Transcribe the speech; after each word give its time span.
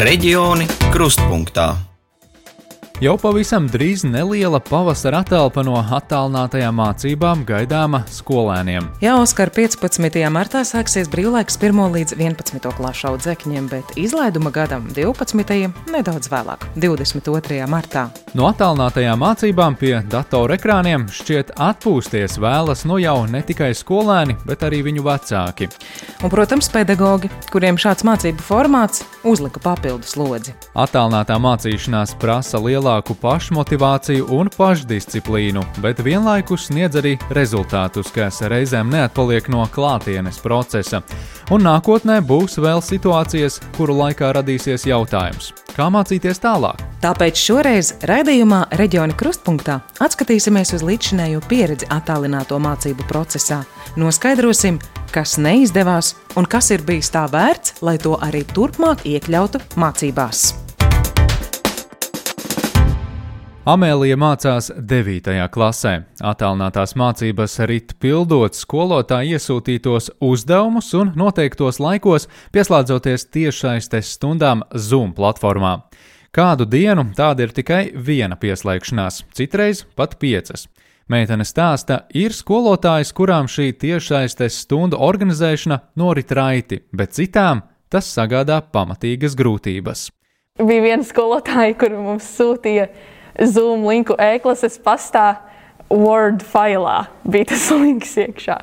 Reģioni 0.00 0.64
krustpunktā. 0.88 1.89
Jau 3.00 3.14
pavisam 3.16 3.64
drīz 3.64 4.02
neliela 4.04 4.58
pavasara 4.60 5.22
atelpa 5.24 5.62
no 5.64 5.78
attālinātajām 5.80 6.74
mācībām 6.76 7.46
gaidāma 7.48 8.02
skolēniem. 8.12 8.90
Jā, 9.00 9.14
Oskar, 9.16 9.48
15. 9.56 10.18
martā 10.28 10.60
sāksies 10.68 11.08
brīvlaiks 11.08 11.56
1 11.56 11.80
līdz 11.94 12.12
11. 12.18 12.68
klašu 12.76 13.06
audzēkņiem, 13.08 13.70
bet 13.72 13.94
izlaiduma 13.96 14.52
gadam 14.52 14.84
12. 14.92 15.72
nedaudz 15.88 16.28
vēlāk, 16.28 16.66
22. 16.76 17.62
martā. 17.72 18.02
No 18.36 18.50
attālinātajām 18.50 19.24
mācībām 19.24 19.80
pie 19.80 19.94
datora 20.04 20.60
ekrāniem 20.60 21.08
šķiet 21.08 21.54
atpūsties 21.56 22.36
vēlas 22.36 22.84
nu 22.84 23.00
jau 23.00 23.24
ne 23.32 23.40
tikai 23.40 23.70
skolēni, 23.80 24.36
bet 24.44 24.60
arī 24.68 24.82
viņu 24.90 25.06
vecāki. 25.08 25.70
Un, 26.20 26.28
protams, 26.28 26.68
pedagogi, 26.68 27.32
kuriem 27.48 27.80
šāds 27.80 28.04
mācību 28.04 28.44
formāts 28.44 29.08
uzlika 29.24 29.64
papildus 29.64 30.18
lodzi. 30.20 30.52
Attālinātā 30.76 31.40
mācīšanās 31.40 32.18
prasa 32.20 32.60
lielāku 32.60 32.89
lielāku 32.90 33.14
pašmotivāciju 33.22 34.26
un 34.34 34.48
pašdisciplīnu, 34.50 35.62
bet 35.82 36.00
vienlaikus 36.02 36.66
sniedz 36.68 36.98
arī 36.98 37.16
rezultātus, 37.30 38.10
kas 38.10 38.42
reizēm 38.42 38.90
neatpaliek 38.90 39.48
no 39.48 39.62
klātienes 39.70 40.40
procesa. 40.42 41.02
Un 41.50 41.62
nākotnē 41.62 42.20
būs 42.22 42.58
vēl 42.58 42.82
situācijas, 42.82 43.60
kuru 43.76 43.94
laikā 43.94 44.32
radīsies 44.34 44.86
jautājums, 44.86 45.52
kā 45.76 45.86
mācīties 45.90 46.42
tālāk. 46.42 46.82
Tāpēc 47.00 47.38
šoreiz 47.38 47.94
raidījumā 48.10 48.66
Reģiona 48.76 49.14
krustpunktā 49.16 49.80
atskatīsimies 50.02 50.74
uz 50.76 50.82
līdzinējo 50.84 51.44
pieredzi 51.48 51.88
attālināto 51.90 52.58
mācību 52.60 53.06
procesā. 53.08 53.62
Noskaidrosim, 54.00 54.80
kas 55.14 55.38
neizdevās 55.38 56.16
un 56.36 56.46
kas 56.50 56.72
ir 56.74 56.82
bijis 56.86 57.12
tā 57.14 57.26
vērts, 57.30 57.80
lai 57.86 57.98
to 58.02 58.18
arī 58.18 58.44
turpmāk 58.54 59.06
iekļautu 59.08 59.62
mācībās. 59.80 60.69
Amēlija 63.68 64.16
mācās 64.16 64.70
9. 64.72 65.34
klasē. 65.52 65.90
Atālinātās 66.24 66.94
mācības 66.96 67.58
rit 67.68 67.90
pildot 68.00 68.56
skolotāja 68.56 69.36
iesūtītos 69.36 70.08
uzdevumus 70.24 70.88
un 70.96 71.10
noteiktos 71.12 71.76
laikos, 71.76 72.24
pieslēdzoties 72.56 73.26
tiešsaistes 73.28 74.14
stundām 74.16 74.62
Zoom 74.72 75.12
platformā. 75.12 75.74
Kādu 76.32 76.64
dienu 76.64 77.04
tāda 77.12 77.44
ir 77.44 77.52
tikai 77.52 77.82
viena 77.92 78.40
pieslēgšanās, 78.40 79.26
citreiz 79.36 79.84
pat 79.92 80.16
piecas. 80.16 80.64
Meitene 81.12 81.44
stāsta, 81.44 82.06
ir 82.16 82.32
skolotājs, 82.32 83.12
kurām 83.12 83.44
šī 83.44 83.74
tiešsaistes 83.76 84.56
stundu 84.64 84.96
organizēšana 84.96 85.82
norit 86.00 86.32
raiti, 86.32 86.80
bet 86.96 87.12
citām 87.12 87.66
tas 87.92 88.08
sagādā 88.08 88.62
pamatīgas 88.72 89.36
grūtības. 89.36 90.08
Bija 90.64 90.88
viena 90.88 91.04
skolotāja, 91.04 91.76
kur 91.76 91.92
mums 92.00 92.24
sūtīja 92.40 92.88
Zoom 93.38 93.86
linku 93.88 94.16
e-klases 94.18 94.78
pastā 94.82 95.34
Word 95.90 96.44
failā 96.46 97.04
bija 97.26 97.52
tas 97.52 97.70
links 97.82 98.16
iekšā. 98.20 98.58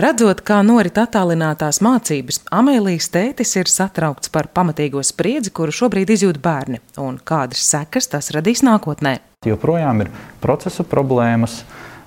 Redzot, 0.00 0.38
kā 0.46 0.62
norit 0.64 0.96
attālinātās 0.96 1.82
mācības, 1.84 2.38
Amēlijas 2.56 3.10
tētis 3.12 3.50
ir 3.60 3.68
satraukts 3.68 4.30
par 4.32 4.48
pamatīgo 4.48 5.02
spriedzi, 5.04 5.52
kuru 5.52 5.74
šobrīd 5.76 6.08
izjūt 6.14 6.38
bērni, 6.40 6.80
un 7.02 7.18
kādas 7.20 7.60
sekas 7.68 8.08
tas 8.08 8.30
radīs 8.32 8.62
nākotnē. 8.64 9.18
Joprojām 9.44 10.00
ir 10.06 10.08
procesu 10.40 10.86
problēmas, 10.88 11.58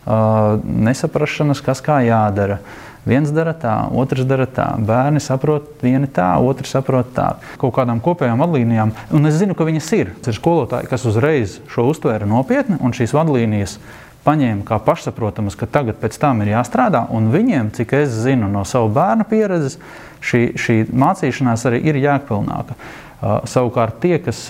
nesaprašanas, 0.08 1.62
kas 1.62 1.84
kā 1.86 2.00
jādara. 2.08 2.58
Viens 3.04 3.32
dara 3.36 3.52
tā, 3.52 3.74
otrs 4.00 4.24
dara 4.28 4.46
tā. 4.48 4.70
Bērni 4.80 5.20
saprot 5.24 5.82
vieni 5.84 6.08
tā, 6.08 6.30
otrs 6.40 6.72
saprot 6.72 7.10
tā. 7.16 7.34
Kaut 7.60 7.76
kādām 7.76 8.00
kopējām 8.04 8.40
vadlīnijām, 8.40 8.94
un 9.12 9.28
es 9.28 9.36
zinu, 9.42 9.58
ka 9.60 9.68
viņas 9.68 9.90
ir. 9.98 10.14
Ir 10.24 10.38
skolotāji, 10.38 10.88
kas 10.92 11.04
uzreiz 11.10 11.60
šo 11.74 11.90
uztvēra 11.92 12.30
nopietni 12.30 12.80
un 12.80 12.96
šīs 12.96 13.16
vadlīnijas 13.18 13.76
paņēma 14.24 14.64
kā 14.68 14.80
pašsaprotamas, 14.80 15.58
ka 15.60 15.68
tagad 15.68 16.00
pēc 16.00 16.16
tam 16.22 16.46
ir 16.46 16.54
jāstrādā. 16.54 17.04
Un 17.12 17.28
viņiem, 17.34 17.74
cik 17.76 17.96
es 18.00 18.16
zinu 18.24 18.48
no 18.52 18.64
savu 18.68 18.94
bērnu 18.96 19.28
pieredzes, 19.28 19.76
šī, 20.24 20.44
šī 20.56 20.78
mācīšanās 20.96 21.68
arī 21.68 21.84
ir 21.92 22.00
jēgpilnāka. 22.00 22.78
Savukārt 23.24 24.02
tie, 24.04 24.18
kas, 24.20 24.50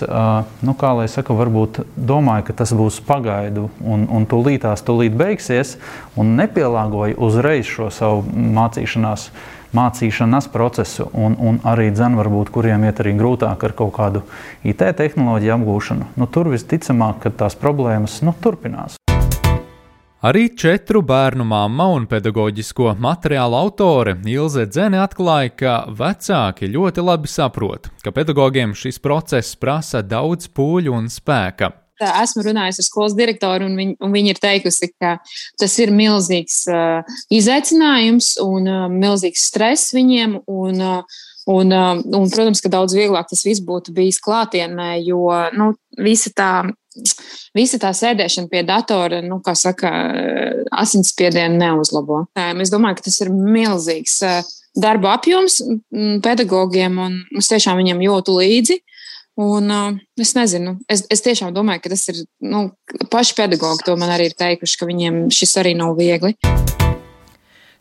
nu, 0.66 0.74
kā 0.78 0.90
lai 0.98 1.06
saka, 1.10 1.36
varbūt 1.36 1.84
domāja, 1.94 2.48
ka 2.48 2.56
tas 2.62 2.72
būs 2.74 2.98
pagaidu 3.06 3.68
un, 3.84 4.08
un 4.10 4.26
tūlītās 4.26 4.82
tūlīt 4.86 5.14
beigsies 5.18 5.76
un 6.18 6.34
nepielāgoja 6.40 7.14
uzreiz 7.22 7.70
šo 7.70 7.90
savu 7.94 8.24
mācīšanās, 8.26 9.28
mācīšanās 9.78 10.50
procesu 10.50 11.06
un, 11.12 11.38
un 11.38 11.62
arī 11.70 11.92
dzēn 11.94 12.18
varbūt, 12.18 12.50
kuriem 12.54 12.88
iet 12.88 13.04
arī 13.04 13.14
grūtāk 13.20 13.62
ar 13.68 13.76
kaut 13.78 13.94
kādu 13.94 14.24
IT 14.66 14.82
tehnoloģiju 14.98 15.54
apgūšanu, 15.60 16.10
nu, 16.18 16.30
tur 16.30 16.50
visticamāk, 16.54 17.22
ka 17.22 17.34
tās 17.44 17.58
problēmas 17.58 18.22
nu, 18.26 18.34
turpinās. 18.42 18.98
Arī 20.24 20.56
četru 20.56 21.02
bērnu 21.04 21.44
mamma 21.44 21.84
un 21.92 22.06
pedagoģisko 22.08 22.94
materiālu 22.96 23.58
autore 23.58 24.14
Ilze 24.24 24.62
Dzene 24.64 25.02
atklāja, 25.02 25.50
ka 25.52 25.74
vecāki 25.98 26.70
ļoti 26.72 27.04
labi 27.04 27.28
saprot, 27.28 27.90
ka 28.00 28.08
pedagogiem 28.08 28.72
šis 28.72 28.96
process 29.04 29.52
prasa 29.60 30.00
daudz 30.00 30.48
pūļu 30.48 30.94
un 30.96 31.10
spēka. 31.12 31.68
Esmu 32.00 32.46
runājusi 32.46 32.80
ar 32.80 32.88
skolas 32.88 33.18
direktoru, 33.18 33.68
un, 33.68 33.76
viņ, 33.76 33.92
un 34.00 34.16
viņa 34.16 34.32
ir 34.32 34.40
teikusi, 34.40 34.88
ka 34.96 35.18
tas 35.60 35.76
ir 35.84 35.92
milzīgs 35.92 36.62
uh, 36.72 37.20
izaicinājums 37.28 38.38
un 38.46 38.64
uh, 38.64 38.88
milzīgs 38.88 39.44
stress 39.52 39.92
viņiem. 39.92 40.40
Un, 40.48 40.80
uh, 40.80 41.20
Un, 41.50 41.74
un, 41.76 42.30
protams, 42.32 42.62
ka 42.64 42.70
daudz 42.72 42.94
vieglāk 42.96 43.28
tas 43.28 43.44
viss 43.44 43.60
būtu 43.64 43.92
bijis 43.96 44.16
klātienē, 44.24 44.94
jo 45.04 45.28
nu, 45.52 45.74
visa 46.00 46.32
tā 46.32 46.52
visa 47.54 47.78
tā 47.82 47.90
sēdēšana 47.96 48.50
pie 48.50 48.62
datora, 48.66 49.20
nu, 49.24 49.40
kā 49.44 49.54
saka, 49.58 49.90
asinsspiedienu 50.84 51.58
neuzlabo. 51.60 52.24
Es 52.62 52.72
domāju, 52.72 53.00
ka 53.00 53.08
tas 53.08 53.20
ir 53.24 53.32
milzīgs 53.34 54.20
eh, 54.26 54.52
darba 54.78 55.16
apjoms 55.18 55.60
mm, 55.64 56.20
pedagogiem, 56.24 56.98
un 56.98 57.20
es 57.40 57.50
tiešām 57.52 57.80
viņam 57.82 58.04
jūtu 58.08 58.38
līdzi. 58.40 58.80
Un, 59.34 59.66
uh, 59.66 59.96
es 60.22 60.30
nezinu, 60.36 60.76
es, 60.86 61.00
es 61.10 61.24
tiešām 61.26 61.50
domāju, 61.56 61.82
ka 61.82 61.90
tas 61.90 62.06
ir 62.12 62.20
nu, 62.38 62.68
paši 63.10 63.34
pedagogi. 63.40 63.82
To 63.88 63.98
man 63.98 64.14
arī 64.14 64.30
ir 64.30 64.38
teikuši, 64.38 64.78
ka 64.78 64.86
viņiem 64.86 65.24
šis 65.34 65.58
arī 65.58 65.74
nav 65.74 65.98
viegli. 65.98 66.36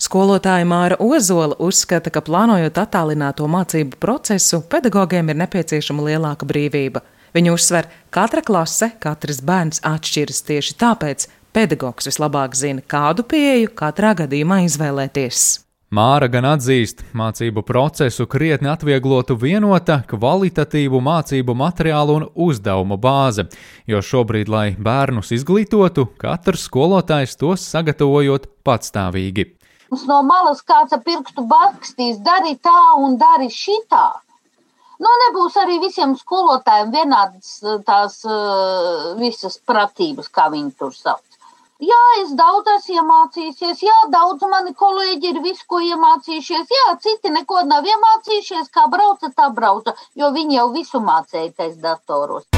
Skolotāja 0.01 0.65
Māra 0.65 0.97
Ozola 0.99 1.55
uzskata, 1.61 2.09
ka 2.09 2.23
plānojot 2.25 2.77
attālināto 2.81 3.45
mācību 3.47 3.99
procesu, 4.01 4.63
pedagogiem 4.69 5.29
ir 5.29 5.37
nepieciešama 5.43 6.07
lielāka 6.09 6.47
brīvība. 6.49 7.03
Viņa 7.33 7.53
uzsver, 7.53 7.89
ka 8.09 8.23
katra 8.25 8.43
klase, 8.45 8.91
katrs 9.01 9.41
bērns 9.45 9.83
atšķiras 9.85 10.41
tieši 10.49 10.77
tāpēc 10.81 11.27
pedagogs 11.53 12.09
vislabāk 12.09 12.57
zina, 12.57 12.81
kādu 12.85 13.25
pieeju 13.25 13.73
katrā 13.77 14.13
gadījumā 14.23 14.63
izvēlēties. 14.67 15.45
Māra 15.93 16.25
gan 16.25 16.47
atzīst, 16.49 17.03
mācību 17.13 17.61
procesu 17.67 18.25
krietni 18.25 18.71
atvieglotu 18.71 19.35
vienota, 19.37 19.99
kvalitatīvu 20.09 20.97
mācību 21.05 21.53
materiālu 21.53 22.15
un 22.17 22.25
uzdevumu 22.47 22.97
bāze, 22.97 23.45
jo 23.85 24.01
šobrīd, 24.01 24.49
lai 24.49 24.67
bērnus 24.73 25.29
izglītotu, 25.37 26.07
katrs 26.17 26.65
skolotājs 26.65 27.37
tos 27.37 27.67
sagatavojot 27.69 28.49
patstāvīgi. 28.65 29.51
Mums 29.93 30.07
no 30.09 30.23
malas 30.25 30.63
kāds 30.65 30.93
ar 30.95 31.01
pirkstu 31.05 31.43
bakstīs, 31.49 32.15
dari 32.27 32.55
tā 32.67 32.79
un 32.97 33.13
dari 33.21 33.45
šitā. 33.53 34.05
Nu, 35.05 35.11
nebūs 35.21 35.59
arī 35.61 35.75
visiem 35.83 36.15
skolotājiem 36.17 36.89
vienādas 36.95 37.51
eh, 37.61 37.75
tās 37.85 38.15
uh, 38.25 39.11
visas 39.19 39.59
pratības, 39.69 40.31
kā 40.33 40.47
viņi 40.55 40.73
tur 40.81 40.97
sauc. 40.97 41.37
Jā, 41.91 42.01
es 42.23 42.33
daudz 42.39 42.73
esmu 42.73 43.03
iemācījusies, 43.03 43.85
jā, 43.85 43.99
daudz 44.17 44.49
mani 44.49 44.73
kolēģi 44.81 45.33
ir 45.35 45.41
visu, 45.45 45.67
ko 45.69 45.83
iemācījušies, 45.85 46.73
jā, 46.79 46.97
citi 47.05 47.29
neko 47.37 47.61
nav 47.69 47.85
iemācījušies, 47.93 48.73
kā 48.73 48.89
brauca, 48.89 49.29
tā 49.29 49.51
brauca, 49.53 49.93
jo 50.17 50.33
viņi 50.33 50.57
jau 50.57 50.69
visu 50.73 51.05
mācīja 51.05 51.53
tais 51.53 51.77
datoros. 51.85 52.49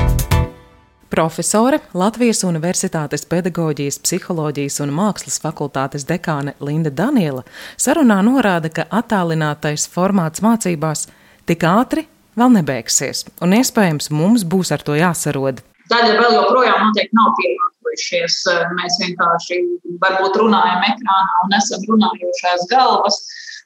Profesore, 1.15 1.77
Latvijas 1.95 2.41
Universitātes 2.43 3.21
pedagoģijas, 3.31 4.01
psiholoģijas 4.03 4.81
un 4.83 4.89
mākslas 4.97 5.37
fakultātes 5.39 6.03
dekāne 6.09 6.51
Linda 6.59 6.91
Daniela 6.91 7.45
sarunā 7.79 8.17
norāda, 8.27 8.67
ka 8.67 8.83
attālinātais 8.99 9.85
formāts 9.93 10.43
mācībās 10.43 11.05
tik 11.47 11.63
ātri 11.69 12.03
vēl 12.35 12.51
nebeigsies, 12.57 13.23
un 13.39 13.55
iespējams 13.55 14.11
mums 14.11 14.43
būs 14.43 14.73
ar 14.75 14.83
to 14.83 14.97
jāsarod. 14.99 15.63
Daļa 15.93 16.19
vēl 16.19 16.35
joprojām 16.35 16.83
noteikti 16.83 17.15
nav 17.15 17.31
pielāgojušies. 17.39 18.37
Mēs 18.75 18.99
vienkārši 19.05 19.61
varbūt 20.03 20.41
runājam 20.43 20.83
ekrānā 20.89 21.43
un 21.45 21.59
esam 21.61 21.87
runājošās 21.93 22.67
galvas. 22.75 23.23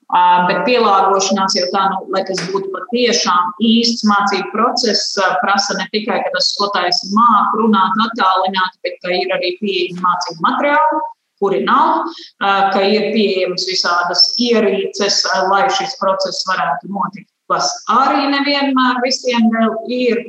Bet 0.10 0.64
pielāgošanās 0.66 1.54
jau 1.54 1.68
tā, 1.70 1.84
nu, 1.94 2.00
lai 2.14 2.24
tas 2.26 2.40
būtu 2.50 2.72
patiešām 2.74 3.52
īsts 3.62 4.08
mācību 4.10 4.50
process, 4.56 5.14
prasa 5.44 5.78
ne 5.78 5.86
tikai, 5.94 6.18
ka 6.26 6.34
tas 6.34 6.50
skolotājs 6.56 7.04
māca 7.14 7.62
runāt 7.62 8.02
attālināti, 8.08 8.82
bet 8.88 8.98
ka 9.06 9.14
ir 9.14 9.36
arī 9.38 9.54
pieejami 9.62 10.02
mācību 10.02 10.46
materiāli, 10.48 11.02
kuri 11.40 11.62
nav, 11.68 12.10
ka 12.42 12.82
ir 12.90 13.12
pieejamas 13.14 13.70
visādas 13.70 14.26
ierīces, 14.42 15.22
lai 15.52 15.68
šis 15.78 15.94
process 16.02 16.42
varētu 16.50 16.90
notikt 16.90 17.30
kas 17.50 17.70
arī 17.92 18.30
nevienmēr 18.34 19.02
visiem 19.06 19.50
vēl 19.54 19.76
ir. 19.94 20.24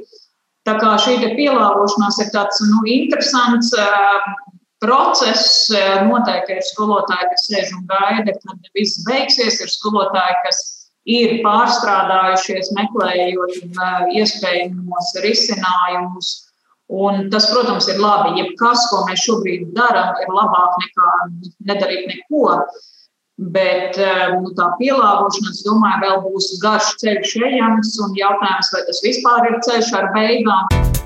Tā 0.68 0.74
kā 0.80 0.92
šī 1.00 1.16
pielāgošanās 1.36 2.20
ir 2.24 2.32
tāds 2.34 2.60
nu, 2.68 2.82
interesants 2.88 3.72
process. 4.82 5.70
Noteikti 6.08 6.58
ir 6.58 6.66
skolotāji, 6.72 7.30
kas 7.32 7.48
sēž 7.48 7.72
un 7.78 7.88
gaida, 7.90 8.36
kad 8.42 8.70
viss 8.76 9.02
beigsies. 9.08 9.60
Ir 9.62 9.72
skolotāji, 9.72 10.36
kas 10.46 10.60
ir 11.08 11.40
pārstrādājušies, 11.46 12.72
meklējot 12.76 13.58
iespējamos 14.20 15.16
risinājumus. 15.24 16.36
Un 16.90 17.28
tas, 17.30 17.46
protams, 17.52 17.86
ir 17.92 18.00
labi. 18.02 18.40
Jebkas, 18.40 18.88
ko 18.90 19.04
mēs 19.06 19.22
šobrīd 19.22 19.68
darām, 19.76 20.16
ir 20.24 20.32
labāk 20.34 20.78
nekā 20.82 21.12
nedarīt 21.70 22.08
neko. 22.10 22.56
Bet 23.40 23.96
nu, 24.34 24.50
tā 24.58 24.66
pielāgošanās, 24.76 25.62
domāju, 25.64 26.02
vēl 26.02 26.18
būs 26.26 26.50
garš 26.60 26.92
ceļš 27.00 27.38
ejams 27.48 27.94
un 28.04 28.18
jautājums, 28.18 28.74
vai 28.74 28.82
tas 28.90 29.04
vispār 29.06 29.52
ir 29.52 29.60
ceļš 29.64 29.94
ar 29.96 30.10
beigām. 30.18 30.99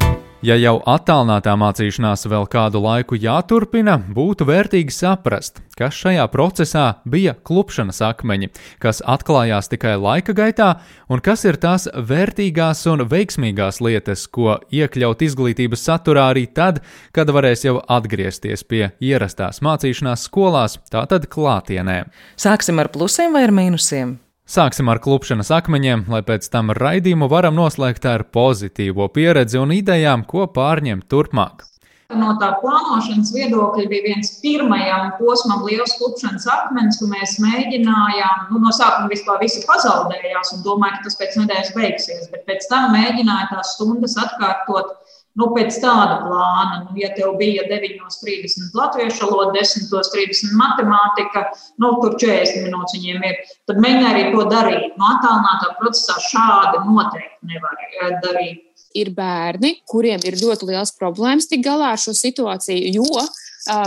Ja 0.44 0.58
jau 0.61 0.75
attālinātā 0.85 1.55
mācīšanās 1.56 2.26
vēl 2.29 2.44
kādu 2.52 2.82
laiku 2.85 3.17
jāturpina, 3.17 3.94
būtu 3.96 4.44
vērtīgi 4.44 4.93
saprast, 4.93 5.62
kas 5.73 5.96
šajā 5.96 6.26
procesā 6.29 6.82
bija 7.08 7.32
klupšanas 7.49 8.02
akmeņi, 8.05 8.50
kas 8.82 9.00
atklājās 9.08 9.73
tikai 9.73 9.94
laika 9.96 10.35
gaitā, 10.37 10.67
un 11.08 11.23
kas 11.25 11.46
ir 11.49 11.56
tās 11.62 11.87
vērtīgās 11.88 12.85
un 12.93 13.06
veiksmīgās 13.08 13.81
lietas, 13.81 14.26
ko 14.29 14.58
iekļaut 14.69 15.25
izglītības 15.25 15.87
saturā 15.88 16.26
arī 16.35 16.44
tad, 16.52 16.82
kad 17.17 17.32
varēs 17.32 17.64
jau 17.64 17.79
atgriezties 17.81 18.67
pie 18.69 18.91
ierastās 19.00 19.62
mācīšanās 19.64 20.26
skolās, 20.29 20.76
tātad 20.93 21.25
klātienē. 21.32 22.02
Sāksim 22.37 22.85
ar 22.85 22.93
plusiem 22.93 23.32
vai 23.32 23.46
ar 23.49 23.56
mīnusiem? 23.62 24.19
Sāksim 24.44 24.91
ar 24.93 24.99
klupšanas 25.00 25.49
akmeņiem, 25.56 26.02
lai 26.12 26.20
pēc 26.20 26.50
tam 26.52 26.69
raidījumu 26.76 27.31
varam 27.32 27.55
noslēgt 27.56 28.05
ar 28.05 28.26
pozitīvo 28.29 29.06
pieredzi 29.08 29.56
un 29.56 29.73
idejām, 29.73 30.26
ko 30.29 30.44
pārņemt 30.52 31.06
turpmāk. 31.08 31.64
No 32.12 32.35
tā 32.37 32.50
plānošanas 32.61 33.31
viedokļa 33.32 33.87
bija 33.88 34.05
viens 34.05 34.35
pirmajam 34.43 35.14
posmam 35.17 35.64
liels 35.64 35.96
klupšanas 35.96 36.44
akmens, 36.52 37.00
ko 37.00 37.08
mēs 37.08 37.38
mēģinājām. 37.41 38.44
Nu, 38.50 38.61
no 38.67 38.75
sākuma 38.76 39.08
vispār 39.14 39.41
visi 39.41 39.64
pazaudējās 39.64 40.52
un 40.58 40.62
domāju, 40.67 40.99
ka 40.99 41.08
tas 41.08 41.17
pēc 41.23 41.41
nedēļas 41.41 41.73
beigsies, 41.79 42.29
bet 42.35 42.44
pēc 42.44 42.69
tam 42.69 42.93
mēģināja 42.93 43.49
tās 43.55 43.73
stundas 43.79 44.19
atkārtot 44.20 44.93
Nu, 45.35 45.49
pēc 45.51 45.81
tāda 45.83 46.21
plāna, 46.23 46.77
nu, 46.85 46.93
ja 47.01 47.09
tev 47.17 47.33
bija 47.41 47.65
9.30 47.67 48.77
latviešu 48.79 49.27
valoda, 49.27 49.57
10.30 49.59 50.53
matemātika, 50.55 51.49
nu, 51.83 51.91
tur 52.03 52.15
40 52.23 52.69
minūtes 52.69 52.95
viņiem 52.95 53.25
ir, 53.27 53.41
tad 53.67 53.81
mēģināj 53.83 54.13
arī 54.13 54.29
to 54.31 54.45
darīt. 54.53 54.93
No 55.01 55.09
attālinātā 55.11 55.73
procesā 55.81 56.21
šādi 56.29 56.85
noteikti 56.87 57.51
nevar 57.51 57.83
eh, 57.83 58.15
darīt. 58.23 58.63
Ir 58.95 59.11
bērni, 59.17 59.73
kuriem 59.91 60.23
ir 60.23 60.39
ļoti 60.39 60.69
liels 60.71 60.95
problēmas 60.95 61.51
tik 61.51 61.65
galā 61.67 61.97
ar 61.97 61.99
šo 61.99 62.15
situāciju, 62.15 62.95
jo 62.95 63.25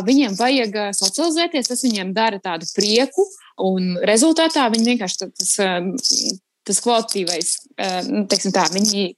viņiem 0.04 0.36
vajag 0.36 0.76
socializēties, 0.98 1.70
tas 1.70 1.84
viņiem 1.86 2.12
dara 2.16 2.42
tādu 2.44 2.68
prieku, 2.76 3.24
un 3.64 3.96
rezultātā 4.10 4.66
viņi 4.74 4.92
vienkārši 4.92 5.20
tas, 5.22 5.54
tas 6.68 6.84
kvalitatīvais, 6.84 7.54
uh, 7.78 8.12
teiksim 8.28 8.52
tā, 8.56 8.66
viņi 8.74 9.14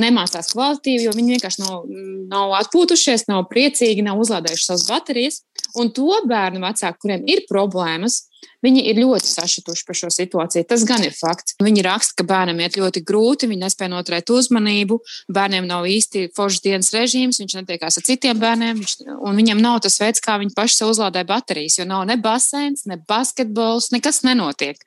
nemācās 0.00 0.52
kvalitīvi, 0.54 1.06
jo 1.06 1.14
viņi 1.16 1.36
vienkārši 1.36 1.62
nav, 1.62 1.86
nav 2.32 2.56
atpūtušies, 2.62 3.26
nav 3.30 3.46
priecīgi, 3.50 4.04
nav 4.06 4.20
uzlādējuši 4.22 4.68
savas 4.68 4.88
baterijas. 4.88 5.40
Un 5.78 5.92
to 5.94 6.20
bērnu 6.28 6.60
vecāku, 6.62 7.04
kuriem 7.04 7.24
ir 7.30 7.44
problēmas, 7.48 8.22
viņi 8.62 8.82
ir 8.90 9.00
ļoti 9.02 9.28
sašutuši 9.28 9.86
par 9.86 9.98
šo 9.98 10.10
situāciju. 10.12 10.66
Tas 10.68 10.84
gan 10.88 11.04
ir 11.06 11.14
fakts. 11.16 11.56
Viņi 11.62 11.84
raksta, 11.86 12.18
ka 12.20 12.26
bērnam 12.28 12.60
iet 12.62 12.78
ļoti 12.78 13.02
grūti, 13.06 13.48
viņi 13.50 13.64
nespēja 13.64 13.92
noturēt 13.92 14.32
uzmanību, 14.34 15.00
bērniem 15.32 15.68
nav 15.70 15.88
īsti 15.90 16.28
foršs 16.36 16.62
dienas 16.64 16.92
režīms, 16.94 17.40
viņš 17.42 17.56
netiekās 17.60 17.98
ar 17.98 18.06
citiem 18.06 18.42
bērniem, 18.42 18.82
viņš, 18.82 18.98
un 19.18 19.40
viņam 19.40 19.62
nav 19.62 19.80
tas 19.86 19.98
veids, 20.02 20.22
kā 20.24 20.38
viņi 20.42 20.54
paši 20.58 20.78
sev 20.78 20.92
uzlādē 20.94 21.24
baterijas, 21.28 21.80
jo 21.80 21.88
nav 21.88 22.06
ne 22.10 22.18
basēns, 22.22 22.86
ne 22.90 23.00
basketbols, 23.08 23.90
nekas 23.94 24.22
nenotiek. 24.26 24.80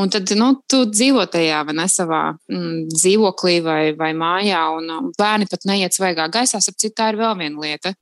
Un 0.00 0.08
tad 0.08 0.30
nu, 0.38 0.54
tu 0.70 0.86
dzīvo 0.88 1.26
tajā 1.28 1.58
vai 1.68 1.74
ne 1.76 1.84
savā 1.92 2.20
mm, 2.32 2.86
dzīvoklī 2.94 3.58
vai, 3.64 3.80
vai 3.98 4.14
mājā, 4.16 4.62
un 4.78 4.92
um, 4.94 5.10
bērni 5.18 5.48
pat 5.50 5.66
neiet 5.68 5.92
svaigā 5.92 6.30
gaisā. 6.32 6.56
Ap 6.60 6.78
citu, 6.80 6.94
tā 6.96 7.10
ir 7.12 7.18
vēl 7.20 7.34
viena 7.36 7.60
lieta. 7.60 7.92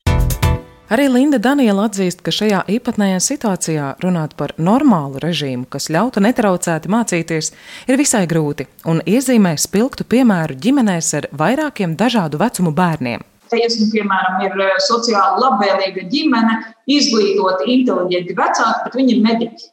Arī 0.89 1.09
Linda 1.13 1.41
Daniela 1.43 1.89
atzīst, 1.89 2.23
ka 2.25 2.33
šajā 2.33 2.63
īpatnējā 2.73 3.19
situācijā 3.21 3.89
runāt 4.01 4.37
par 4.39 4.55
normālu 4.57 5.21
režīmu, 5.21 5.67
kas 5.69 5.91
ļautu 5.93 6.23
netraucēti 6.25 6.89
mācīties, 6.89 7.51
ir 7.91 7.99
visai 8.01 8.23
grūti, 8.31 8.69
un 8.89 9.03
iezīmē 9.03 9.57
spilgtu 9.61 10.07
piemēru 10.09 10.57
ģimenēs 10.57 11.11
ar 11.19 11.29
vairākiem 11.43 11.97
dažādu 11.99 12.41
vecumu 12.41 12.73
bērniem. 12.79 13.27
Tiesni, 13.53 13.89
piemēram, 13.93 14.39
ir 14.47 14.55
eh, 14.65 14.79
sociāli 14.87 15.43
labvēlīga 15.43 16.07
ģimene, 16.15 16.57
izglītoti, 16.95 17.69
inteliģenti 17.75 18.39
vecāki, 18.39 18.87
bet 18.87 18.97
viņi 19.03 19.15
ir 19.17 19.27
mediķi. 19.27 19.69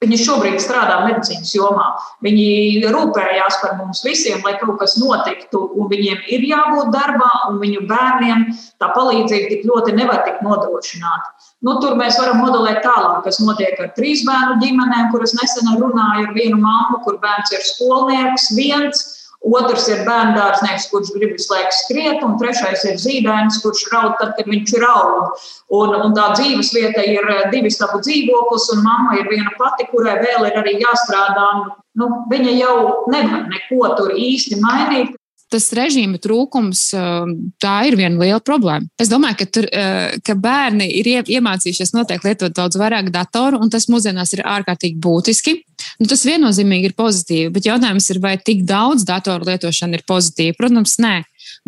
Viņi 0.00 0.16
šobrīd 0.16 0.62
strādā 0.64 0.94
medicīnas 1.04 1.50
jomā. 1.52 1.90
Viņi 2.24 2.86
rūpējās 2.88 3.58
par 3.60 3.74
mums 3.76 4.00
visiem, 4.00 4.40
lai 4.46 4.54
kaut 4.56 4.78
kas 4.80 4.94
notiktu, 4.96 5.60
un 5.76 5.90
viņiem 5.92 6.22
ir 6.32 6.46
jābūt 6.48 6.88
darbā, 6.94 7.28
un 7.50 7.58
viņu 7.60 7.84
bērniem 7.90 8.46
tā 8.80 8.88
palīdzība 8.94 9.50
tik 9.52 9.68
ļoti 9.68 9.92
nevar 9.98 10.22
tikt 10.24 10.40
nodrošināta. 10.46 11.34
Nu, 11.60 11.76
tur 11.84 11.98
mēs 12.00 12.16
varam 12.16 12.40
modelēt 12.40 12.80
tālāk, 12.86 13.20
kas 13.26 13.42
notiek 13.44 13.76
ar 13.76 13.92
trīs 13.98 14.24
bērnu 14.24 14.56
ģimenēm, 14.64 15.10
kuras 15.12 15.36
nesen 15.36 15.68
runāju 15.76 16.30
ar 16.30 16.32
vienu 16.32 16.56
mammu, 16.64 17.02
kur 17.04 17.20
bērns 17.20 17.52
ir 17.52 17.66
skolnieks 17.68 18.48
viens 18.56 19.04
Otrs 19.40 19.86
ir 19.88 20.02
bērngārznieks, 20.04 20.90
kurš 20.92 21.14
grib 21.14 21.30
visu 21.32 21.48
laiku 21.54 21.72
skriet, 21.72 22.24
un 22.26 22.34
trešais 22.40 22.82
ir 22.90 22.98
zīdainis, 23.00 23.62
kurš 23.62 23.86
raud 23.88 24.18
tad, 24.20 24.34
kad 24.36 24.50
viņš 24.52 24.74
raud. 24.82 25.38
Un, 25.78 25.94
un 25.96 26.16
tā 26.16 26.26
dzīves 26.34 26.74
vieta 26.76 27.04
ir 27.08 27.24
eh, 27.24 27.46
divi 27.54 27.72
stabu 27.72 28.02
dzīvoklis, 28.04 28.68
un 28.74 28.84
mamma 28.84 29.16
ir 29.16 29.30
viena 29.32 29.54
pati, 29.56 29.88
kurai 29.88 30.18
vēl 30.20 30.44
ir 30.50 30.60
arī 30.60 30.76
jāstrādā. 30.82 31.48
Nu, 31.96 32.10
viņa 32.30 32.52
jau 32.58 32.76
nevar 33.10 33.48
neko 33.48 33.88
tur 33.96 34.12
īsti 34.12 34.60
mainīt 34.60 35.16
tas 35.50 35.68
režīma 35.76 36.20
trūkums, 36.22 36.82
um, 36.96 37.32
tā 37.62 37.74
ir 37.88 37.96
viena 37.98 38.20
liela 38.20 38.40
problēma. 38.44 38.88
Es 39.00 39.10
domāju, 39.10 39.40
ka, 39.40 39.48
tur, 39.58 39.66
uh, 39.66 40.16
ka 40.26 40.36
bērni 40.38 40.86
ir 41.00 41.10
iemācījušies 41.20 41.94
noteikti 41.96 42.30
lietot 42.30 42.54
daudz 42.56 42.78
vairāk 42.80 43.10
datoru, 43.14 43.60
un 43.62 43.72
tas 43.72 43.88
mūsdienās 43.90 44.34
ir 44.36 44.44
ārkārtīgi 44.46 45.00
būtiski. 45.02 45.56
Nu, 46.00 46.08
tas 46.10 46.24
viennozīmīgi 46.28 46.90
ir 46.90 46.96
pozitīvi, 46.98 47.52
bet 47.54 47.68
jautājums 47.68 48.10
ir, 48.12 48.20
vai 48.22 48.36
tik 48.38 48.62
daudz 48.68 49.06
datoru 49.08 49.48
lietošana 49.50 49.98
ir 49.98 50.06
pozitīva? 50.08 50.56
Protams, 50.58 50.98
nē. 51.02 51.16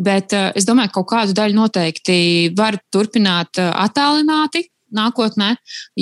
Bet 0.00 0.37
uh, 0.37 0.50
es 0.56 0.68
domāju, 0.68 0.92
ka 0.92 1.00
kaut 1.00 1.11
kādu 1.14 1.37
daļu 1.37 1.59
noteikti 1.59 2.21
var 2.59 2.78
turpināt 2.95 3.61
uh, 3.61 3.73
attālināti, 3.85 4.68
nākotnē, 4.92 5.54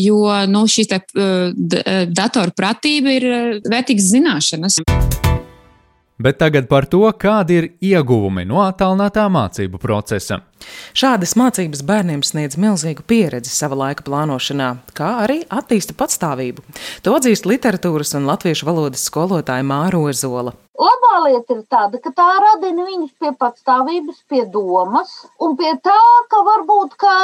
jo 0.02 0.26
nu, 0.50 0.66
šī 0.66 0.86
te, 0.90 1.00
uh, 1.14 2.06
datoru 2.10 2.54
pratība 2.58 3.18
ir 3.18 3.28
vērtīgas 3.70 4.12
zināšanas. 4.16 4.80
Bet 6.20 6.36
tagad 6.36 6.66
par 6.68 6.84
to, 6.84 7.00
kādi 7.16 7.54
ir 7.56 7.66
ieguvumi 7.80 8.42
no 8.44 8.58
attālinātā 8.60 9.22
mācību 9.32 9.78
procesa. 9.80 10.42
Šādas 10.92 11.32
mācības 11.40 11.80
bērniem 11.88 12.20
sniedz 12.26 12.58
milzīgu 12.60 13.06
pieredzi 13.08 13.48
sava 13.54 13.78
laika 13.86 14.04
plānošanā, 14.04 14.66
kā 14.92 15.14
arī 15.22 15.38
attīsta 15.48 15.96
patstāvību. 15.96 16.66
To 17.06 17.16
atzīst 17.16 17.48
literatūras 17.48 18.12
un 18.20 18.28
latviešu 18.28 18.68
valodas 18.68 19.06
skolotāja 19.08 19.64
Māra 19.64 20.02
Ozola. 20.10 20.52
Labā 20.76 21.14
lieta 21.24 21.56
ir 21.56 21.64
tāda, 21.72 22.02
ka 22.04 22.12
tā 22.12 22.28
radina 22.44 22.84
viņus 22.84 23.16
pie 23.16 23.32
patstāvības, 23.40 24.20
pie 24.28 24.44
domas 24.52 25.16
un 25.40 25.56
pie 25.56 25.72
tā, 25.80 25.98
ka 26.28 26.44
varbūt 26.52 27.00
ka 27.00 27.16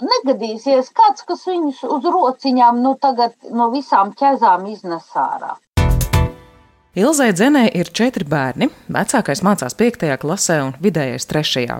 negadīsies 0.00 0.92
kāds, 0.96 1.28
kas 1.28 1.44
viņus 1.48 1.84
uz 1.84 2.08
rociņām 2.16 2.80
nu 2.84 2.96
tagad 3.02 3.36
no 3.52 3.68
visām 3.76 4.16
ķezām 4.16 4.68
iznes 4.72 5.08
ārā. 5.12 5.58
Ilzai 6.98 7.30
Dzenē 7.30 7.68
ir 7.78 7.92
četri 7.94 8.24
bērni. 8.26 8.66
Vecākais 8.90 9.38
mācās 9.46 9.76
5. 9.78 10.00
klasē 10.18 10.56
un 10.64 10.72
vidējais 10.82 11.28
3. 11.30 11.76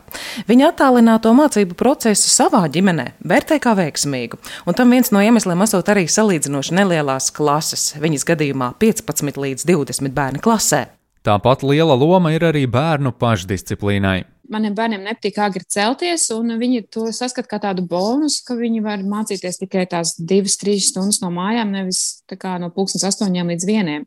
Viņa 0.46 0.68
attālināto 0.70 1.32
mācību 1.34 1.74
procesu 1.78 2.28
savā 2.30 2.60
ģimenē 2.70 3.08
vērtē 3.26 3.56
kā 3.64 3.72
veiksmīgu, 3.74 4.38
un 4.62 4.76
tam 4.78 4.92
viens 4.94 5.10
no 5.10 5.18
iemesliem 5.24 5.64
esot 5.64 5.88
arī 5.90 6.04
salīdzinoši 6.06 6.76
nelielās 6.78 7.32
klases, 7.34 7.88
viņas 7.98 8.26
gadījumā 8.28 8.68
15 8.78 9.40
līdz 9.42 9.66
20 9.66 10.14
bērnu 10.14 10.42
klasē. 10.44 10.84
Tāpat 11.26 11.64
liela 11.66 11.96
loma 11.98 12.30
ir 12.36 12.46
arī 12.46 12.62
bērnu 12.70 13.10
pašdisciplīnai. 13.18 14.20
Maniem 14.54 14.76
bērniem 14.76 15.02
nepatīk 15.02 15.40
agri 15.42 15.66
celties, 15.66 16.28
un 16.36 16.54
viņi 16.60 16.84
to 16.94 17.08
saskata 17.16 17.50
kā 17.50 17.58
tādu 17.66 17.82
bonusu, 17.90 18.44
ka 18.46 18.54
viņi 18.56 18.84
var 18.86 19.02
mācīties 19.02 19.58
tikai 19.64 19.82
tās 19.90 20.14
divas, 20.14 20.54
trīs 20.62 20.92
stundas 20.92 21.18
no 21.24 21.32
mājām, 21.34 21.74
nevis 21.74 22.22
no 22.62 22.70
pulkstenes 22.70 23.08
astoņiem 23.10 23.52
līdz 23.56 23.66
vieniem. 23.66 24.06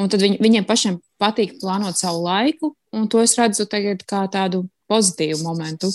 Un 0.00 0.08
tad 0.08 0.22
viņ, 0.24 0.38
viņiem 0.40 0.66
pašiem 0.68 0.98
patīk 1.20 1.58
plānot 1.60 1.98
savu 1.98 2.24
laiku, 2.24 2.74
un 2.96 3.08
to 3.12 3.20
es 3.20 3.36
redzu 3.38 3.66
tagad 3.68 4.04
kā 4.08 4.24
tādu 4.32 4.64
pozitīvu 4.90 5.44
momentu. 5.44 5.90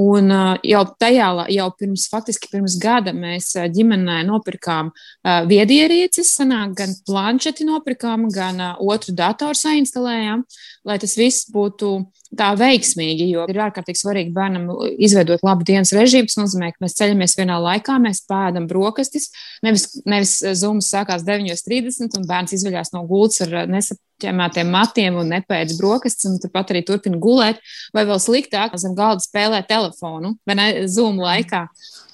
Un 0.00 0.30
uh, 0.32 0.54
jau 0.64 0.84
tajā, 1.02 1.28
jau 1.52 1.66
pirms, 1.76 2.06
faktiski 2.12 2.48
pirms 2.52 2.78
gada 2.80 3.12
mēs 3.16 3.50
uh, 3.58 3.66
ģimenē 3.72 4.20
nopirkām 4.28 4.92
uh, 4.92 5.42
viedierīces, 5.50 6.30
sanāk, 6.38 6.76
gan 6.78 6.94
planšeti 7.08 7.66
nopirkām, 7.68 8.28
gan 8.32 8.62
uh, 8.62 8.80
otru 8.80 9.16
datoru 9.18 9.58
sainstalējām, 9.58 10.46
lai 10.88 10.98
tas 11.02 11.16
viss 11.20 11.50
būtu 11.52 11.98
tā 12.38 12.50
veiksmīgi, 12.58 13.26
jo 13.32 13.44
ir 13.50 13.58
ārkārtīgi 13.64 14.00
svarīgi 14.00 14.34
bērnam 14.34 14.68
izveidot 15.02 15.42
labu 15.46 15.66
dienas 15.66 15.92
režīmu. 15.94 16.30
Tas 16.30 16.38
nozīmē, 16.38 16.70
ka 16.74 16.84
mēs 16.84 16.94
ceļamies 16.98 17.36
vienā 17.40 17.56
laikā, 17.64 17.96
mēs 18.02 18.22
pēdam 18.30 18.68
brokastis. 18.70 19.30
Nevis, 19.66 19.88
nevis 20.08 20.36
zūmas 20.60 20.90
sākās 20.92 21.26
9.30 21.26 22.20
un 22.20 22.28
bērns 22.30 22.54
izveļās 22.58 22.94
no 22.94 23.02
gultas 23.10 23.42
ar 23.46 23.70
nesapķemētiem 23.70 24.70
matiem 24.70 25.18
un 25.20 25.34
nepēc 25.34 25.74
brokastis, 25.80 26.28
un 26.30 26.38
turpat 26.42 26.70
arī 26.74 26.84
turpina 26.86 27.18
gulēt, 27.20 27.62
vai 27.96 28.06
vēl 28.08 28.22
sliktāk, 28.22 28.78
zem 28.78 28.94
galda 28.98 29.24
spēlē 29.26 29.64
telefonu 29.68 30.36
vai 30.46 30.58
ne 30.60 30.70
zūmu 30.90 31.26
laikā. 31.26 31.66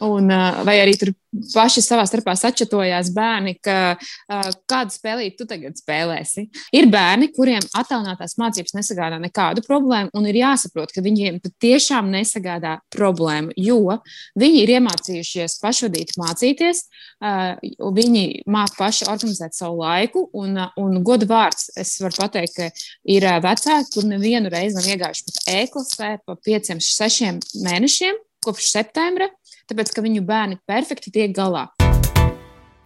Un, 0.07 0.33
vai 0.69 0.81
arī 0.83 0.97
tur 1.01 1.13
paši 1.53 1.83
savā 1.85 2.05
starpā 2.09 2.35
sačatojās 2.39 3.11
bērni, 3.17 3.57
ka 3.65 3.97
uh, 3.97 4.51
kādu 4.69 4.95
spēlīti 4.95 5.41
tu 5.41 5.47
tagad 5.51 5.79
spēlēsi. 5.79 6.47
Ir 6.77 6.89
bērni, 6.93 7.31
kuriem 7.37 7.65
attālinātās 7.77 8.37
mācības 8.41 8.77
nesagādā 8.77 9.21
nekādu 9.23 9.65
problēmu, 9.67 10.13
un 10.17 10.29
ir 10.31 10.41
jāsaprot, 10.43 10.93
ka 10.95 11.05
viņiem 11.05 11.41
patiešām 11.45 12.11
nesagādā 12.13 12.77
problēmu, 12.95 13.55
jo 13.57 13.99
viņi 14.39 14.63
ir 14.65 14.75
iemācījušies 14.79 15.59
pašvadīt 15.63 16.17
mācīties, 16.21 16.85
uh, 17.21 17.57
viņi 17.97 18.27
māk 18.53 18.77
paši 18.79 19.09
organizēt 19.13 19.57
savu 19.57 19.83
laiku, 19.85 20.27
un, 20.37 20.57
uh, 20.67 20.77
un 20.83 21.01
godu 21.07 21.29
vārds 21.31 21.71
es 21.79 21.97
varu 22.03 22.21
pateikt, 22.23 22.57
ka 22.57 22.71
ir 23.13 23.27
vecāki, 23.45 23.93
kur 23.95 24.07
nevienu 24.09 24.51
reizi 24.53 24.79
nav 24.79 24.91
iegājuši 24.93 25.27
pat 25.29 25.43
e-klasē 25.57 26.13
pa 26.27 26.39
pieciem, 26.47 26.81
sešiem 26.83 27.41
mēnešiem 27.65 28.23
kopš 28.47 28.71
septembra 28.71 29.29
tāpēc 29.71 29.93
ka 29.95 30.05
viņu 30.05 30.25
bērni 30.27 30.61
perfekti 30.67 31.13
tiek 31.15 31.35
galā. 31.37 31.69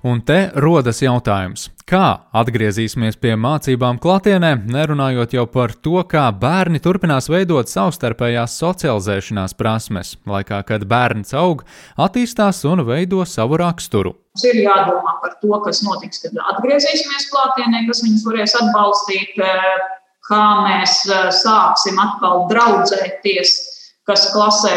Un 0.01 0.23
te 0.25 0.47
rodas 0.57 1.03
jautājums, 1.03 1.67
kā 1.85 2.23
atgriezīsimies 2.41 3.19
pie 3.21 3.35
mācībām 3.37 3.99
klātienē, 4.01 4.55
nerunājot 4.73 5.35
jau 5.37 5.45
par 5.53 5.75
to, 5.77 6.01
kā 6.09 6.23
bērni 6.33 6.81
turpinās 6.81 7.29
veidot 7.29 7.69
savstarpējās 7.69 8.55
socializēšanās 8.63 9.53
prasmes, 9.61 10.15
laikā, 10.25 10.63
kad 10.71 10.87
bērns 10.89 11.37
aug, 11.37 11.67
attīstās 12.01 12.63
un 12.71 12.81
veido 12.89 13.27
savu 13.29 13.61
raksturu. 13.61 14.15
Mums 14.33 14.47
ir 14.49 14.63
jādomā 14.63 15.19
par 15.21 15.37
to, 15.43 15.53
kas 15.67 15.83
notiks, 15.85 16.25
kad 16.25 16.41
atgriezīsimies 16.55 17.29
klātienē, 17.35 17.85
kas 17.91 18.01
viņus 18.07 18.25
varēs 18.25 18.57
atbalstīt, 18.63 19.37
kā 20.31 20.45
mēs 20.65 21.03
eh, 21.11 21.29
sāksim 21.43 22.01
atkal 22.01 22.47
draudzēties 22.49 23.59
kas 24.11 24.26
klasē 24.35 24.75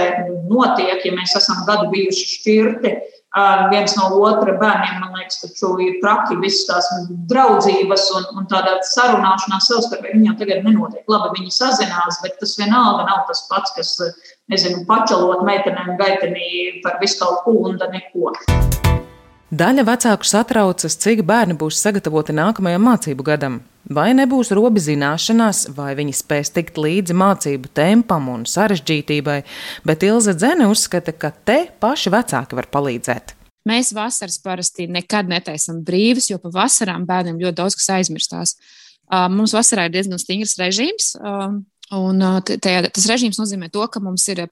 notiek, 0.49 1.01
ja 1.01 1.11
mēs 1.15 1.33
esam 1.39 1.65
gadu 1.67 1.89
bijuši 1.93 2.29
šķirti. 2.37 2.93
Viens 3.71 3.95
no 3.97 4.11
otra 4.21 4.53
bērniem, 4.61 4.99
man 5.01 5.15
liekas, 5.17 5.39
taču 5.41 5.71
ir 5.81 5.95
traki 6.03 6.37
visas 6.37 6.67
tās 6.67 6.89
draudzības 7.31 8.03
un, 8.19 8.27
un 8.37 8.45
tāda 8.51 8.75
sarunāšanās 8.91 9.71
savstarpēji. 9.71 10.19
Viņam 10.19 10.37
tagad 10.37 10.61
nenotiek. 10.67 11.01
Labi, 11.09 11.31
viņi 11.39 11.55
sazinās, 11.55 12.21
bet 12.21 12.37
tas 12.43 12.53
vienalga 12.61 13.07
nav 13.09 13.25
tas 13.31 13.41
pats, 13.49 13.73
kas, 13.73 13.95
nezinu, 14.53 14.85
pačalot 14.85 15.41
meitenēm 15.49 15.95
gaitenī 15.97 16.77
par 16.85 17.01
visu 17.01 17.23
kaut 17.23 17.41
ko 17.47 17.57
un 17.71 17.81
da 17.81 17.89
neko. 17.89 18.35
Daļa 19.53 19.89
vecāku 19.89 20.29
satraucas, 20.29 21.01
cik 21.01 21.25
bērni 21.25 21.57
būs 21.57 21.81
sagatavoti 21.81 22.37
nākamajam 22.37 22.85
mācību 22.85 23.25
gadam. 23.33 23.63
Vai 23.91 24.13
nebūs 24.15 24.53
robi 24.55 24.79
zināšanās, 24.79 25.65
vai 25.75 25.91
viņi 25.97 26.13
spēs 26.15 26.53
tikt 26.55 26.77
līdzi 26.79 27.15
mācību 27.19 27.71
tempam 27.75 28.29
un 28.31 28.45
sarežģītībai, 28.47 29.41
bet 29.83 30.05
Ilze 30.07 30.35
Dzene 30.37 30.69
uzskata, 30.71 31.11
ka 31.11 31.33
te 31.35 31.65
paši 31.83 32.13
vecāki 32.13 32.55
var 32.55 32.69
palīdzēt. 32.71 33.35
Mēs 33.67 33.91
vasaras 33.95 34.39
parasti 34.43 34.87
nekad 34.91 35.27
netaisam 35.31 35.81
brīvas, 35.83 36.29
jo 36.31 36.39
pa 36.39 36.51
vasarām 36.51 37.03
bērniem 37.07 37.39
ļoti 37.43 37.59
daudz 37.59 37.77
kas 37.79 37.91
aizmirstās. 37.97 38.55
Mums 39.11 39.53
vasarā 39.55 39.87
ir 39.87 39.95
diezgan 39.97 40.19
stingrs 40.19 40.57
režīms. 40.59 41.13
Un 41.93 42.23
tajā, 42.47 42.87
tas 42.87 43.05
režīms 43.11 43.37
nozīmē 43.37 43.67
to, 43.71 43.83
ka 43.91 43.99
mums 44.03 44.23
ir, 44.31 44.45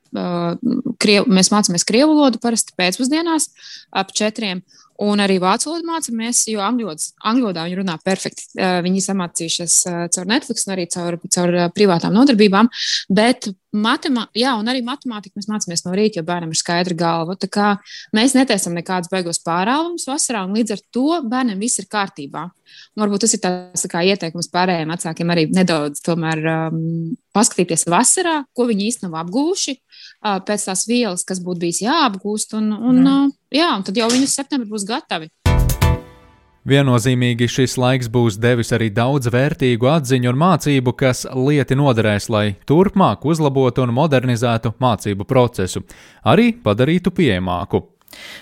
kriev, 1.01 1.27
mēs 1.31 1.50
mācāmies 1.51 1.88
krievu 1.88 2.13
valodu 2.19 2.39
parasti 2.43 2.75
pēcpusdienās 2.77 3.47
ap 3.95 4.11
četriem, 4.15 4.61
Un 5.01 5.21
arī 5.24 5.39
vācu 5.41 5.71
valodu 5.71 5.88
mācāmies, 5.88 6.43
jo 6.51 6.62
angļu 6.62 6.91
valodā 7.25 7.63
viņi 7.65 7.79
runā 7.79 7.95
perfekti. 8.05 8.51
Viņi 8.57 9.01
samācījušies 9.07 9.77
caur 10.13 10.29
Netflix 10.29 10.67
un 10.67 10.75
arī 10.75 10.86
caur, 10.93 11.17
caur 11.33 11.57
privātām 11.74 12.13
nodarbībām. 12.13 12.69
Bet 13.10 13.50
matemā, 13.74 14.27
jā, 14.38 14.51
arī 14.60 14.83
matemātiku 14.86 15.39
mēs 15.39 15.50
mācāmies 15.50 15.86
no 15.88 15.95
rīta, 15.95 16.19
jo 16.19 16.27
bērnam 16.27 16.51
ir 16.53 16.60
skaidra 16.60 16.98
galva. 16.98 17.38
Tā 17.39 17.50
kā 17.51 17.67
mēs 18.15 18.36
netaisam 18.38 18.75
nekādus 18.77 19.10
beigos 19.12 19.41
pārāvumus 19.45 20.05
vasarā, 20.10 20.43
un 20.45 20.53
līdz 20.60 20.75
ar 20.75 20.86
to 20.93 21.07
bērnam 21.31 21.62
viss 21.62 21.81
ir 21.81 21.89
kārtībā. 21.91 22.45
Un 22.95 23.03
varbūt 23.03 23.25
tas 23.25 23.36
ir 23.36 23.41
tāds 23.43 23.88
tā 23.89 24.03
ieteikums 24.07 24.51
pārējiem 24.51 24.91
vecākiem 24.93 25.33
arī 25.33 25.48
nedaudz 25.55 26.03
tomēr 26.05 26.43
um, 26.51 26.79
paskatīties 27.36 27.88
vasarā, 27.91 28.41
ko 28.55 28.67
viņi 28.69 28.89
īstenībā 28.91 29.25
apguvuši 29.25 29.77
pēc 30.21 30.67
tās 30.69 30.86
vielas, 30.89 31.25
kas 31.27 31.41
būtu 31.43 31.65
bijis 31.65 31.83
jāapgūst, 31.88 32.55
un, 32.60 32.71
un, 32.75 33.01
mm. 33.01 33.31
Jā, 33.51 33.70
un 33.75 33.86
tad 33.88 33.98
jau 34.00 34.10
viņi 34.12 34.27
uz 34.27 34.36
septembri 34.39 34.70
būs 34.72 34.88
gatavi. 34.88 35.29
Viennozīmīgi 36.62 37.48
šis 37.50 37.74
laiks 37.81 38.10
būs 38.13 38.36
devis 38.38 38.70
arī 38.75 38.91
daudz 38.93 39.31
vērtīgu 39.34 39.88
atziņu 39.89 40.29
un 40.29 40.38
mācību, 40.43 40.93
kas 40.93 41.24
lieti 41.34 41.74
noderēs, 41.74 42.29
lai 42.29 42.51
turpmāk 42.70 43.25
uzlabotu 43.25 43.81
un 43.81 43.96
modernizētu 43.98 44.75
mācību 44.81 45.25
procesu, 45.25 45.81
arī 46.22 46.51
padarītu 46.62 47.15
pieejamāku. 47.17 47.81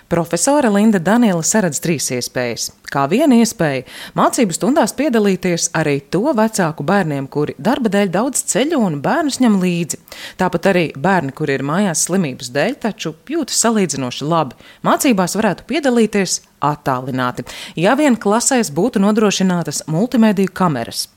Profesore 0.10 0.70
Linda 0.74 1.00
Daniela 1.00 1.44
saredz 1.46 1.80
trīs 1.84 2.10
iespējas. 2.16 2.72
Kā 2.90 3.04
viena 3.12 3.38
iespēja 3.38 3.86
mācību 4.18 4.56
stundās 4.56 4.96
piedalīties 4.98 5.70
arī 5.78 6.00
to 6.10 6.24
vecāku 6.34 6.86
bērniem, 6.88 7.28
kuri 7.30 7.54
darba 7.62 7.92
dēļ 7.94 8.10
daudz 8.16 8.42
ceļo 8.50 8.82
un 8.88 8.98
bērnus 9.06 9.38
ņem 9.44 9.60
līdzi. 9.62 10.02
Tāpat 10.42 10.72
arī 10.72 10.86
bērni, 10.98 11.36
kuri 11.38 11.60
ir 11.60 11.66
mājās 11.70 12.08
slimības 12.08 12.50
dēļ, 12.56 12.78
taču 12.88 13.14
jūtas 13.30 13.62
salīdzinoši 13.66 14.26
labi. 14.26 14.58
Mācībās 14.88 15.38
varētu 15.38 15.68
piedalīties 15.70 16.40
attālināti, 16.60 17.46
ja 17.80 17.94
vien 17.96 18.18
klasēs 18.20 18.72
būtu 18.76 19.00
nodrošinātas 19.04 19.86
multimediju 19.88 20.52
kameras. 20.54 21.08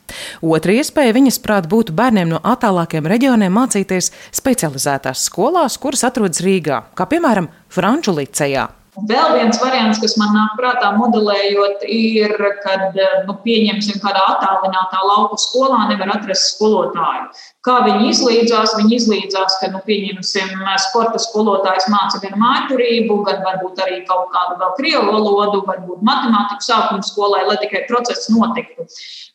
Otra 0.44 0.76
iespēja 0.76 1.14
viņas 1.16 1.40
prāt 1.42 1.68
būtu 1.72 1.94
bērniem 1.96 2.30
no 2.34 2.40
attālākiem 2.44 3.08
reģioniem 3.08 3.54
mācīties 3.56 4.12
specializētās 4.34 5.26
skolās, 5.28 5.78
kuras 5.82 6.04
atrodas 6.08 6.42
Rīgā, 6.44 6.82
kā 6.98 7.08
piemēram 7.08 7.48
Franču 7.72 8.12
licejā. 8.18 8.68
Vēl 9.08 9.38
viens 9.38 9.56
variants, 9.56 9.96
kas 10.02 10.18
man 10.20 10.34
nāk 10.36 10.58
prātā 10.58 10.90
modelējot, 10.98 11.80
ir, 11.88 12.34
kad 12.60 12.98
nu, 13.24 13.38
pieņemsim 13.40 14.02
kādā 14.02 14.20
attālinātā 14.34 15.00
lauku 15.08 15.38
skolā 15.40 15.86
nevar 15.88 16.12
atrast 16.12 16.50
skolotāju. 16.50 17.30
Kā 17.64 17.78
viņi 17.86 18.10
izlīdzās? 18.10 18.74
Viņi 18.76 18.98
izlīdzās, 18.98 19.56
ka, 19.62 19.70
nu, 19.72 19.80
pieņemsim, 19.86 20.52
sporta 20.84 21.22
skolotājs 21.24 21.88
māca 21.88 22.20
gan 22.20 22.36
mājturību, 22.42 23.16
gan 23.30 23.40
varbūt 23.46 23.80
arī 23.80 24.02
kaut 24.10 24.28
kādu 24.34 24.60
vēl 24.60 24.76
krievu 24.76 25.08
valodu, 25.08 25.64
varbūt 25.72 26.04
matemātiku 26.04 26.68
sākuma 26.68 27.08
skolai, 27.08 27.46
lai 27.48 27.56
tikai 27.64 27.86
process 27.88 28.28
notiktu. 28.28 28.84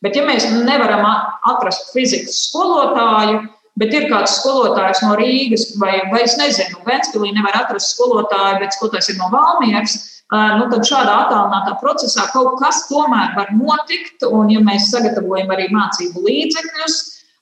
Bet 0.06 0.14
ja 0.14 0.28
mēs 0.30 0.46
nevaram 0.54 1.02
atrast 1.50 1.96
fizikas 1.98 2.44
skolotāju, 2.52 3.48
bet 3.78 3.94
ir 3.94 4.08
kāds 4.12 4.40
skolotājs 4.42 5.04
no 5.06 5.16
Rīgas, 5.20 5.70
vai, 5.82 6.00
vai 6.12 6.24
es 6.26 6.38
nezinu, 6.40 6.82
Ventspīlī 6.88 7.34
nevar 7.36 7.60
atrast 7.62 7.94
skolotāju, 7.96 8.62
bet 8.64 8.78
skolotājs 8.78 9.12
ir 9.14 9.20
no 9.22 9.30
Valmieras. 9.34 9.98
Nu, 10.28 10.66
tad 10.68 10.84
šādā 10.84 11.14
attālinātā 11.24 11.78
procesā 11.80 12.26
kaut 12.34 12.58
kas 12.60 12.82
tomēr 12.90 13.32
var 13.38 13.54
notikt, 13.56 14.26
un 14.28 14.50
ja 14.52 14.60
mēs 14.60 14.90
sagatavojam 14.92 15.54
arī 15.56 15.70
mācību 15.72 16.26
līdzekļus, 16.26 16.98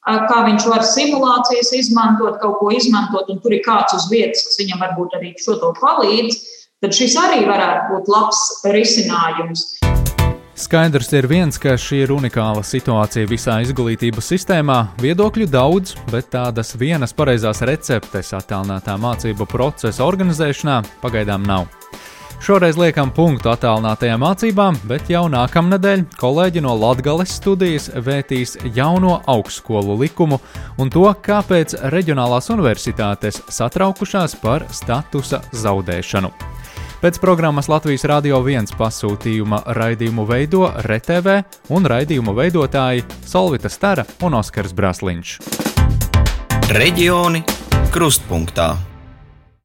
kā 0.06 0.44
viņš 0.46 0.68
var 0.70 0.86
simulācijas 0.86 1.74
izmantot, 1.80 2.38
kaut 2.44 2.60
ko 2.60 2.70
izmantot, 2.76 3.32
un 3.34 3.42
tur 3.42 3.58
ir 3.58 3.66
kāds 3.66 3.98
uz 3.98 4.06
vietas, 4.12 4.46
kas 4.46 4.62
viņam 4.62 4.86
varbūt 4.86 5.18
arī 5.18 5.34
šo 5.42 5.58
to 5.64 5.74
palīdz, 5.82 6.38
tad 6.86 6.94
šis 6.94 7.18
arī 7.26 7.42
varētu 7.50 7.96
būt 7.96 8.14
labs 8.14 8.46
risinājums. 8.70 9.66
Skaidrs 10.56 11.10
ir 11.12 11.26
viens, 11.28 11.58
ka 11.60 11.74
šī 11.76 12.06
ir 12.06 12.12
unikāla 12.16 12.62
situācija 12.64 13.28
visā 13.28 13.58
izglītības 13.66 14.30
sistēmā. 14.32 14.78
Viedokļu 15.04 15.50
daudz, 15.52 15.98
bet 16.14 16.30
tādas 16.32 16.72
vienas 16.80 17.12
pareizās 17.12 17.60
receptes 17.68 18.32
attēlinātā 18.38 18.96
mācību 18.96 19.50
procesa 19.52 20.08
organizēšanā 20.08 20.78
pagaidām 21.04 21.44
nav. 21.44 21.68
Šoreiz 22.40 22.80
liekam 22.80 23.12
punktu 23.12 23.52
attālinātajām 23.52 24.24
mācībām, 24.24 24.80
bet 24.88 25.12
jau 25.12 25.26
nākamnedēļ 25.34 26.08
kolēģi 26.24 26.64
no 26.64 26.80
Latvijas 26.80 27.36
studijas 27.36 27.92
vētīs 28.08 28.56
jauno 28.76 29.20
augstskolu 29.28 30.00
likumu 30.06 30.40
un 30.80 30.88
to, 30.88 31.10
kāpēc 31.20 31.82
reģionālās 31.92 32.48
universitātes 32.56 33.44
satraukušās 33.52 34.40
par 34.40 34.70
statusa 34.72 35.44
zaudēšanu. 35.52 36.55
Pēc 37.06 37.20
programmas 37.22 37.68
Latvijas 37.70 38.02
Rādio 38.10 38.40
1 38.42 38.72
pasūtījuma 38.80 39.60
raidījumu 39.78 40.24
veido 40.26 40.64
RTV 40.82 41.36
un 41.78 41.86
raidījumu 41.86 42.34
veidotāji 42.34 43.06
Solvita 43.30 43.70
Stara 43.70 44.08
un 44.26 44.40
Oskars 44.40 44.74
Brasliņš. 44.74 45.36
Reģioni 46.74 47.46
Krustpunktā. 47.94 48.95